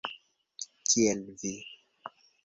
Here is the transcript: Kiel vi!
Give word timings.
Kiel 0.93 1.21
vi! 1.43 1.53